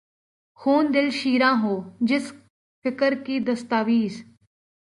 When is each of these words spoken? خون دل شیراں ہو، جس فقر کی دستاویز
خون 0.59 0.85
دل 0.93 1.09
شیراں 1.09 1.55
ہو، 1.63 1.75
جس 2.09 2.31
فقر 2.85 3.13
کی 3.25 3.39
دستاویز 3.39 4.23